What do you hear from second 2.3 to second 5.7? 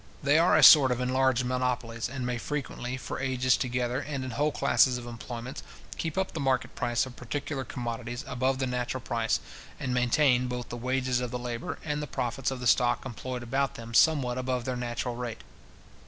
frequently, for ages together, and in whole classes of employments,